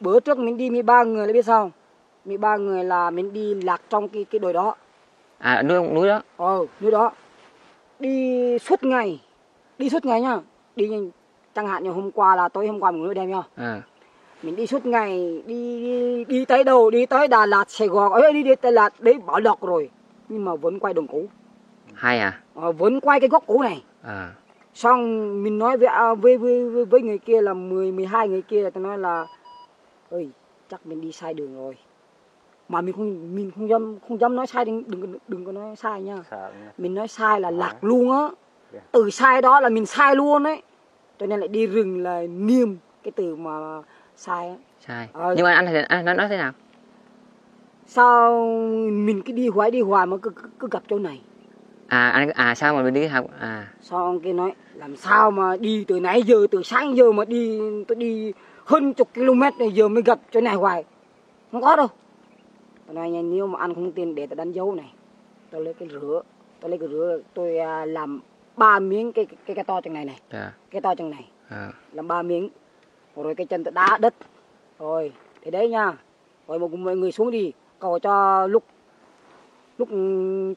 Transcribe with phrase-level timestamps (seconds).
[0.00, 1.70] bữa trước mình đi 13 người là biết sao
[2.24, 4.74] 13 người là mình đi lạc trong cái cái đồi đó.
[5.38, 6.22] À núi núi đó.
[6.36, 7.12] Ờ núi đó.
[7.98, 9.20] Đi suốt ngày
[9.78, 10.38] đi suốt ngày nhá.
[10.76, 10.90] Đi
[11.54, 13.82] chẳng hạn như hôm qua là tối hôm qua một nửa đêm nhá à,
[14.42, 16.90] mình đi suốt ngày đi đi, đi tới đâu?
[16.90, 18.12] Đi tới Đà Lạt Sài Gòn.
[18.12, 19.90] Ấy đi đi Đà Lạt đấy bỏ lọt rồi.
[20.28, 21.26] Nhưng mà vẫn quay đường cũ.
[21.94, 22.40] Hay à?
[22.54, 23.82] Ờ, vẫn quay cái góc cũ này.
[24.02, 24.32] À,
[24.74, 25.02] xong
[25.42, 28.62] mình nói với à, với với với, với người kia là 10 12 người kia
[28.62, 29.26] là tôi nói là
[30.10, 30.28] ơi
[30.70, 31.76] chắc mình đi sai đường rồi.
[32.68, 35.76] Mà mình không mình không dám không dám nói sai đừng đừng đừng có nói
[35.76, 36.16] sai nha.
[36.78, 38.28] Mình nói sai là lạc luôn á.
[38.92, 40.62] Từ sai đó là mình sai luôn đấy
[41.20, 42.68] cho nên lại đi rừng là niêm
[43.02, 43.82] cái từ mà
[44.16, 44.56] sai
[44.86, 45.08] sai.
[45.12, 45.34] Ờ.
[45.36, 46.52] nhưng mà anh thì anh nói, nói thế nào?
[47.86, 48.46] Sao
[48.90, 51.20] mình cứ đi hoài đi hoài mà cứ, cứ, cứ gặp chỗ này?
[51.88, 53.26] À anh à sao mà mình đi học?
[53.40, 53.68] À.
[53.80, 57.24] Sao ông kia nói làm sao mà đi từ nãy giờ từ sáng giờ mà
[57.24, 58.32] đi tôi đi
[58.70, 60.84] hơn chục km này giờ mới gặp chỗ này hoài.
[61.52, 61.86] Không có đâu.
[62.86, 64.92] Tôi nói nha, nếu mà anh không tin để tôi đánh dấu này
[65.50, 66.22] tôi lấy cái rửa
[66.60, 68.20] tôi lấy cái rửa tôi à, làm
[68.56, 70.20] ba miếng cái cái cái to chừng này này.
[70.32, 70.52] Dạ.
[70.70, 71.28] Cái to chừng này.
[71.48, 72.48] À, làm ba miếng.
[73.16, 74.14] Rồi cái chân tôi đá đất.
[74.78, 75.12] Rồi
[75.42, 75.92] thì đấy nha.
[76.48, 78.64] Rồi một mọi người xuống đi cầu cho lúc
[79.78, 79.88] lúc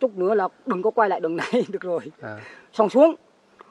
[0.02, 2.02] chút nữa là đừng có quay lại đường này được rồi.
[2.22, 2.38] À,
[2.73, 3.16] xong xuống.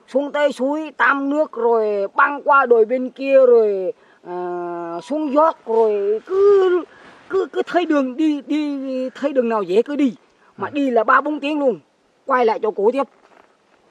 [0.09, 3.93] Xuống tới suối tam nước rồi băng qua đồi bên kia rồi
[4.27, 6.85] à, xuống giót rồi cứ
[7.29, 10.15] cứ cứ thấy đường đi đi thấy đường nào dễ cứ đi.
[10.57, 11.81] Mà đi là ba bốn tiếng luôn
[12.27, 13.07] quay lại chỗ cũ tiếp.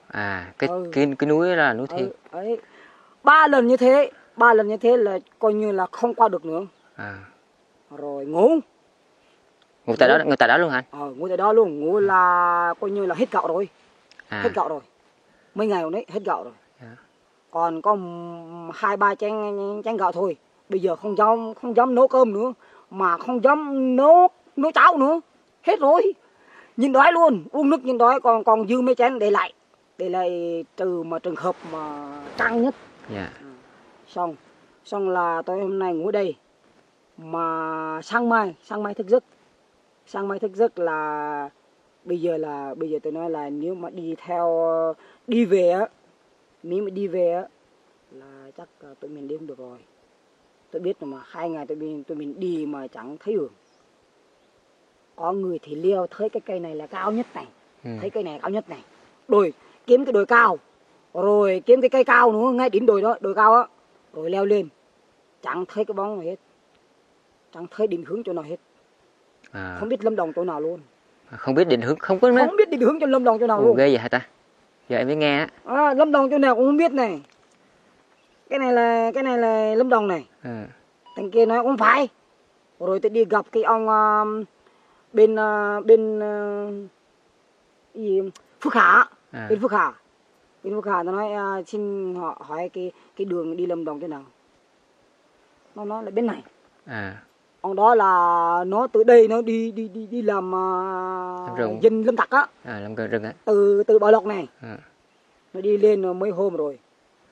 [0.07, 0.89] À cái Ừ.
[0.93, 2.55] cái cái núi đó là núi thiên ừ,
[3.23, 6.45] ba lần như thế ba lần như thế là coi như là không qua được
[6.45, 6.61] nữa.
[6.95, 7.19] À.
[7.97, 8.49] Rồi ngủ.
[9.85, 10.35] Ngủ tại đó ngủ.
[10.39, 10.83] tại đó luôn hả?
[10.91, 13.67] Ờ, ngủ tại đó luôn ngủ là coi như là hết gạo rồi.
[14.29, 14.41] À.
[14.43, 14.79] Hết gạo rồi.
[15.55, 16.53] Mấy ngày rồi đấy hết gạo rồi.
[17.51, 17.97] Còn có
[18.73, 19.33] hai ba chén
[19.83, 20.37] chén gạo thôi.
[20.69, 22.53] Bây giờ không dám không dám nấu cơm nữa
[22.91, 25.21] mà không dám nấu nấu cháo nữa.
[25.63, 26.13] Hết rồi.
[26.77, 29.53] Nhìn đói luôn uống nước nhìn đói còn còn dư mấy chén để lại.
[29.97, 32.75] Để lại trừ mà trường hợp mà căng nhất.
[33.13, 33.31] Dạ.
[34.07, 34.35] Xong
[34.85, 36.35] xong là tôi hôm nay ngủ đây.
[37.17, 39.23] Mà sáng mai sáng mai thức giấc.
[40.05, 41.49] Sáng mai thức giấc là
[42.03, 44.65] bây giờ là bây giờ tôi nói là nếu mà đi theo
[45.27, 45.87] đi về á
[46.63, 47.47] nếu mà đi về á
[48.11, 49.77] là chắc là tụi mình không được rồi.
[50.71, 53.51] Tôi biết mà hai ngày tụi mình tụi mình đi mà chẳng thấy đường
[55.15, 57.45] có người thì leo thấy cái cây này là cao nhất này.
[57.83, 57.89] Ừ.
[58.01, 58.83] thấy cây này cao nhất này.
[59.27, 59.53] Đồi
[59.85, 60.59] kiếm cái đồi cao.
[61.13, 63.63] Rồi kiếm cái cây cao nữa ngay đỉnh đồi đó đồi cao á.
[64.13, 64.67] Rồi leo lên.
[65.41, 66.35] Chẳng thấy cái bóng nào hết.
[67.53, 68.57] Chẳng thấy định hướng chỗ nào hết.
[69.51, 70.79] À, không biết lâm đồng chỗ nào luôn.
[71.31, 72.43] Không biết định hướng không có nữa.
[72.47, 73.77] Không biết định hướng cho lâm đồng chỗ nào Ồ, luôn.
[73.77, 74.27] ghê vậy hả ta
[74.91, 75.47] giờ em mới nghe á.
[75.65, 77.21] À, lâm đồng chỗ nào cũng không biết này.
[78.49, 80.27] Cái này là cái này là lâm đồng này.
[80.41, 80.67] À,
[81.15, 82.09] thằng kia nói không phải.
[82.79, 84.43] Rồi tôi đi gặp cái ông um,
[85.13, 86.89] bên uh, bên uh,
[87.93, 88.21] gì
[88.61, 89.05] phước hạ.
[89.31, 89.93] À, bên phước hà
[90.63, 93.99] bên phước hà nó nói à, xin họ hỏi cái cái đường đi lâm đồng
[93.99, 94.23] thế nào.
[95.75, 96.43] Nó nói là bên này.
[96.85, 97.23] À,
[97.61, 101.79] ông đó là nó từ đây nó đi đi đi đi làm Làm uh, rừng.
[101.81, 102.47] dân lâm tặc á.
[102.63, 103.33] À làm rừng á.
[103.45, 104.47] Từ từ bảo lộc này.
[104.61, 104.77] À,
[105.53, 106.79] nó đi lên mấy hôm rồi.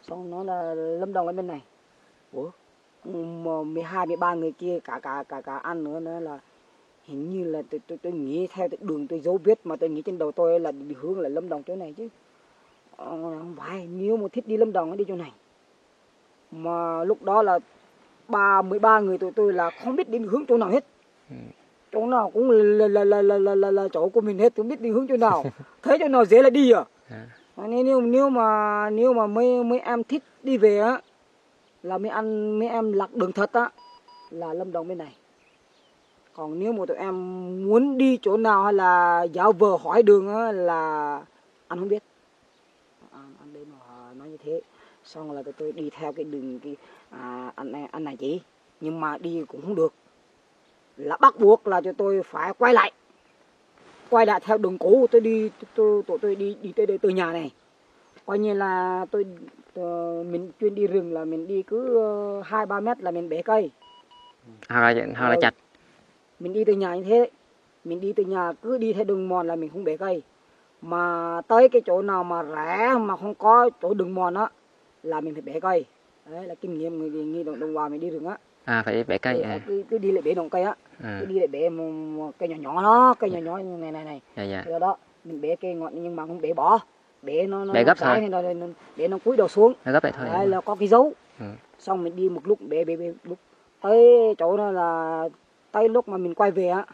[0.08, 1.62] Xong nó là lâm đồng ở bên này.
[2.34, 2.50] Ủa
[3.64, 6.40] mười hai mười ba người kia cả cả cả cả ăn nữa nó là
[7.06, 9.90] hình như là tôi tôi tôi nghĩ theo cái đường tôi dấu viết mà tôi
[9.90, 12.08] nghĩ trên đầu tôi là hướng là lâm đồng chỗ này chứ.
[12.96, 15.32] Ờ, không phải nếu mà thích đi lâm đồng nó đi chỗ này.
[16.52, 17.60] Mà lúc đó là
[18.30, 20.86] ba mười ba người tụi tôi là không biết đi hướng chỗ nào hết.
[21.30, 21.36] Ừ.
[21.92, 24.66] chỗ nào cũng là là là là là, là, là chỗ của mình hết tôi
[24.66, 25.44] biết đi hướng chỗ nào.
[25.84, 26.84] Thấy chỗ nào dễ là đi à?
[27.10, 27.26] À,
[27.56, 31.02] À, nếu nếu nếu mà nếu mà mấy mấy em thích đi về á
[31.84, 33.70] là mấy anh mấy em lạc đường thật á
[34.30, 35.16] là lâm đồng bên này.
[36.34, 37.14] Còn nếu mà tụi em
[37.68, 41.14] muốn đi chỗ nào hay là giáo vờ hỏi đường á là
[41.68, 42.04] anh không biết.
[43.12, 44.62] Anh, anh đây mà nói như thế
[45.04, 46.76] xong là tôi đi theo cái đường cái
[47.10, 48.42] à, anh này anh này chỉ
[48.82, 49.94] nhưng mà đi cũng không được.
[50.98, 52.92] Là bắt buộc là cho tôi phải quay lại.
[54.10, 57.10] Quay lại theo đường cũ tôi đi tôi tôi, tôi đi đi tới đây từ
[57.10, 57.52] nhà này.
[58.26, 59.26] Coi như là tôi
[59.76, 63.30] ờ, mình chuyên đi rừng là mình đi cứ ờ, hai ba mét là mình
[63.30, 63.72] bẻ cây.
[64.70, 65.42] Hoặc là hoặc là Ừ.
[65.42, 65.54] chặt.
[66.40, 67.30] mình đi từ nhà như thế.
[67.84, 70.22] Mình đi từ nhà cứ đi theo đường mòn là mình không bẻ cây.
[70.82, 74.50] Mà tới cái chỗ nào mà rẽ mà không có chỗ đường mòn á
[75.04, 75.86] là mình phải bẻ cây.
[76.26, 78.38] Đấy là kinh nghiệm người như đồng, đồng hòa mình đi rừng á.
[78.66, 80.76] À phải bẻ cây à, cứ, cứ đi lại bẻ đồng cây á.
[81.04, 83.78] À, cứ đi lại bẻ một, một cây nhỏ nhỏ đó cây nhỏ nhỏ như
[83.78, 84.22] này này này.
[84.38, 84.64] Dạ dạ.
[84.68, 86.80] Do đó mình bẻ cây ngọn nhưng mà không bẻ bỏ
[87.22, 88.22] bẻ nó nó Bẻ gấp thôi.
[88.30, 89.74] nó, nó, để nó cúi đầu xuống.
[89.86, 91.14] Nó gấp lại thôi đấy là có cái dấu.
[91.40, 91.46] Ừ.
[91.80, 93.38] xong mình đi một lúc bẻ bẻ bẻ lúc.
[93.82, 94.08] Tới
[94.38, 95.30] chỗ đó là
[95.72, 96.86] tới lúc mà mình quay về á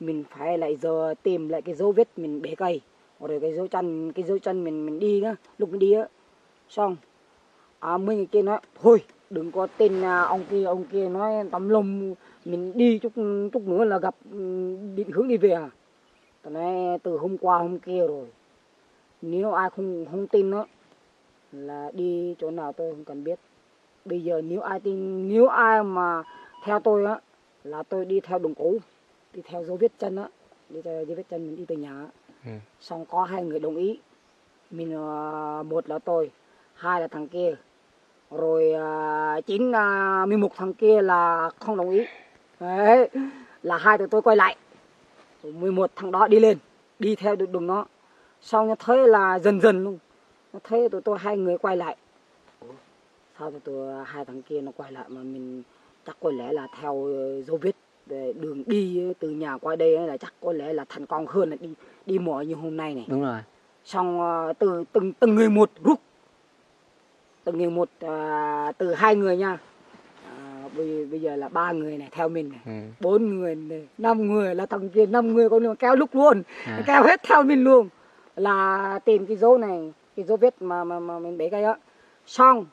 [0.00, 2.80] mình phải lại giờ tìm lại cái dấu vết mình bẻ cây.
[3.20, 6.06] Rồi cái dấu chân cái dấu chân mình mình đi á lúc mình đi á.
[6.68, 6.96] Xong
[7.80, 11.48] à mấy người kia nói thôi đừng có tin à, ông kia ông kia nói
[11.50, 12.14] tầm lum
[12.44, 13.12] mình đi chút
[13.52, 14.38] chút nữa là gặp ừ,
[14.94, 15.70] định hướng đi về à
[16.42, 18.26] Tao nói từ hôm qua hôm kia rồi
[19.22, 20.66] nếu ai không không tin đó
[21.52, 23.38] là đi chỗ nào tôi không cần biết
[24.04, 26.22] bây giờ nếu ai tin nếu ai mà
[26.64, 27.20] theo tôi á
[27.64, 28.78] là tôi đi theo đường cũ
[29.34, 30.28] đi theo dấu vết chân á
[30.68, 32.06] đi theo dấu vết chân mình đi từ nhà á.
[32.44, 32.50] Ừ.
[32.80, 33.98] xong có hai người đồng ý
[34.70, 36.30] mình ờ, một là tôi
[36.74, 37.56] hai là thằng kia
[38.30, 42.04] rồi ờ, chín uh, mười một thằng kia là không đồng ý.
[42.60, 43.08] Đấy
[43.62, 44.56] là hai tụi tôi quay lại.
[45.42, 46.58] Rồi 11 thằng đó đi lên
[46.98, 47.86] đi theo được đường nó
[48.40, 49.98] xong nó thấy là dần dần luôn.
[50.52, 51.96] Nó thấy tụi tôi hai người quay lại.
[53.38, 55.62] Sao tụi tôi hai thằng kia nó quay lại mà mình
[56.06, 57.08] chắc có lẽ là theo
[57.46, 57.72] dấu vết
[58.06, 61.50] về đường đi từ nhà qua đây là chắc có lẽ là thành công hơn
[61.50, 61.74] là đi
[62.06, 63.04] đi mỏi như hôm nay này.
[63.08, 63.38] Đúng rồi.
[63.84, 64.20] Xong
[64.58, 66.00] từ từng từng người một rút
[67.48, 69.58] từng người một à, từ hai người nha
[70.24, 72.88] à, bây, bây giờ là ba người này theo mình này ừ.
[73.00, 76.82] bốn người này năm người là thằng kia năm người con kéo lúc luôn à.
[76.86, 77.88] kéo hết theo mình luôn
[78.36, 81.74] là tìm cái dấu này cái dấu vết mà mà, mà mình bể cây á
[82.26, 82.66] xong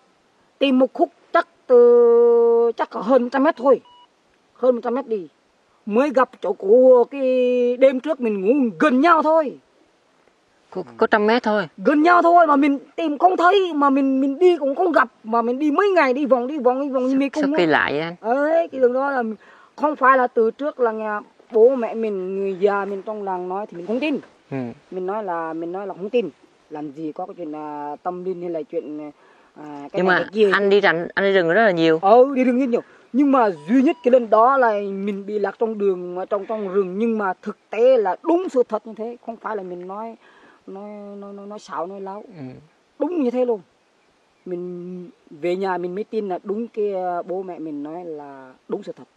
[0.60, 3.82] tìm một khúc chắc từ chắc có hơn 100 mét thôi
[4.54, 5.28] hơn 100 mét đi
[5.86, 9.58] mới gặp chỗ cũ cái đêm trước mình ngủ gần nhau thôi
[10.76, 11.68] có, có trăm mét thôi.
[11.78, 15.08] Gần nhau thôi mà mình tìm không thấy mà mình mình đi cũng không gặp
[15.24, 17.54] mà mình đi mấy ngày đi vòng đi vòng đi vòng như mê sao cung
[17.54, 17.58] á.
[17.58, 19.24] kỳ lạ vậy anh ấy cái đường đó là
[19.76, 23.50] không phải là từ trước là nhà bố mẹ mình người già mình trong làng
[23.50, 24.20] nói thì mình không tin.
[24.52, 24.58] Ừ.
[24.92, 26.30] mình nói là mình nói là không tin.
[26.70, 29.12] Làm gì có cái chuyện là tâm linh hay là chuyện
[29.56, 30.50] à, cái nhưng này mà cái kia.
[30.54, 32.00] anh đi rành anh đi rừng rất là nhiều.
[32.02, 32.82] Ừ đi đường rất nhiều.
[33.14, 36.46] Nhưng mà duy nhất cái lần đó là mình bị lạc trong đường mà trong
[36.46, 37.00] trong rừng.
[37.00, 39.18] Nhưng mà thực tế là đúng sự thật như thế.
[39.26, 40.16] Không phải là mình nói
[40.68, 42.24] nói nói nói, nói xạo nói láo.
[42.28, 42.44] Ừ.
[43.00, 43.62] đúng như thế luôn.
[44.46, 48.54] Mình về nhà mình mới tin là đúng cái ờ, bố mẹ mình nói là
[48.68, 49.08] đúng sự thật.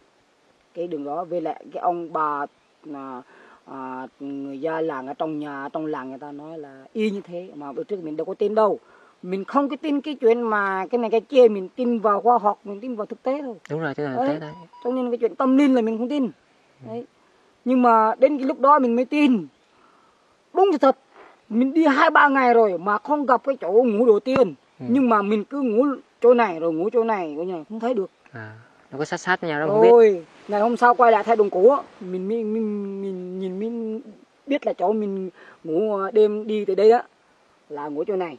[0.73, 2.45] Cái đường đó về lại cái ông bà
[2.83, 3.21] là
[3.65, 7.21] à, người gia làng ở trong nhà trong làng người ta nói là y như
[7.21, 7.49] thế.
[7.55, 8.79] Mà bữa trước mình đâu có tin đâu.
[9.23, 12.37] Mình không có tin cái chuyện mà cái này cái kia mình tin vào khoa
[12.37, 13.55] học mình tin vào thực tế thôi.
[13.69, 14.27] Đúng rồi cái là Đấy.
[14.27, 14.53] thế đấy.
[14.83, 16.29] Cho nên cái chuyện tâm linh là mình không tin.
[16.87, 17.05] Đấy.
[17.65, 19.47] Nhưng mà đến cái lúc đó mình mới tin.
[20.53, 20.97] Đúng sự thật
[21.49, 24.55] mình đi hai ba ngày rồi mà không gặp cái chỗ ngủ đầu tiên.
[24.79, 24.85] Ừ.
[24.89, 25.85] nhưng mà mình cứ ngủ
[26.21, 28.09] chỗ này rồi ngủ chỗ này coi như không thấy được.
[28.31, 28.51] À.
[28.91, 30.21] nó có sát sát nhau đó không biết.
[30.47, 34.01] Ngày hôm sau quay lại thay đồng cũ mình mình, mình mình nhìn mình
[34.47, 35.29] biết là chỗ mình
[35.63, 37.03] ngủ ờ, đêm đi từ đây á
[37.69, 38.37] là ngủ chỗ này.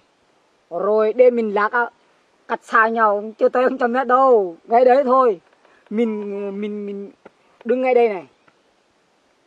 [0.70, 1.90] Rồi đêm mình lạc á
[2.48, 5.40] cách xa nhau chưa tới trăm mét đâu ngay đấy thôi.
[5.90, 7.10] Mình mình mình
[7.64, 8.26] đứng ngay đây này.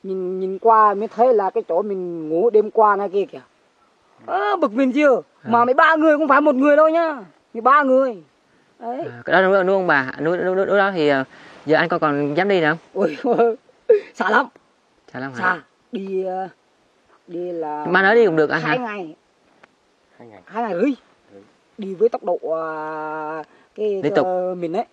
[0.04, 3.42] Nhìn nhìn qua mới thấy là cái chỗ mình ngủ đêm qua này kia kìa
[4.26, 5.22] à, bực mình chưa?
[5.44, 5.66] Mà À.
[5.66, 7.16] mấy ba người không phải một người đâu nhá.
[7.54, 8.24] Mấy ba người.
[8.80, 8.98] Đấy.
[9.12, 10.12] À, cái đó nuôi, nuôi ông bà?
[10.22, 11.24] Nuôi, nuôi, đó thì ờ,
[11.66, 12.78] giờ anh còn còn dám đi nữa không?
[12.94, 13.18] Ôi
[14.14, 14.46] xa lắm.
[15.14, 15.40] Xa lắm hả?
[15.40, 15.62] Xa.
[15.92, 16.48] Đi ờ,
[17.28, 18.86] đi là mà nói đi cũng được anh hai hả?
[18.86, 19.16] ngày.
[20.18, 20.42] Hai ngày.
[20.46, 20.92] Hai ngày rưỡi.
[21.78, 23.44] Đi với tốc độ ờ,
[23.76, 24.28] cái Liên tục.
[24.58, 24.86] mình ấy.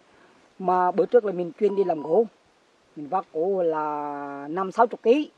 [0.59, 2.27] Mà bữa trước là mình chuyên đi làm gỗ.
[2.97, 5.31] Mình vác gỗ là năm sáu chục ký.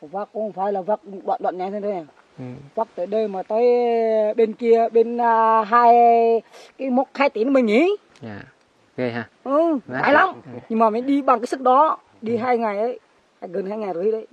[0.00, 2.04] Vác cũng không phải là vác đoạn đoạn nhẹ thế thôi à.
[2.38, 2.44] Ừ.
[2.74, 3.64] vác tới đây mà tới
[4.34, 5.92] bên kia bên à, hai
[6.78, 7.96] cái mốc hai tỷ mình nghỉ.
[8.22, 8.40] Dạ.
[8.96, 9.28] Ghê ha.
[9.44, 10.28] Ừ phải lắm.
[10.34, 10.58] Ừ.
[10.68, 12.98] nhưng mà mình đi bằng cái sức đó đi hai ngày ấy
[13.40, 14.26] gần hai ngày rưỡi đấy